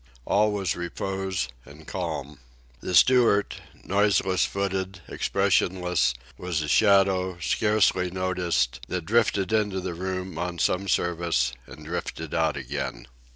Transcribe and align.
All 0.25 0.51
was 0.51 0.75
repose 0.75 1.47
and 1.63 1.85
calm. 1.85 2.39
The 2.79 2.95
steward, 2.95 3.57
noiseless 3.83 4.45
footed, 4.45 4.99
expressionless, 5.07 6.15
was 6.39 6.63
a 6.63 6.67
shadow, 6.67 7.37
scarcely 7.39 8.09
noticed, 8.09 8.79
that 8.87 9.05
drifted 9.05 9.53
into 9.53 9.79
the 9.79 9.93
room 9.93 10.39
on 10.39 10.57
some 10.57 10.87
service 10.87 11.53
and 11.67 11.85
drifted 11.85 12.33
out 12.33 12.57
again. 12.57 13.05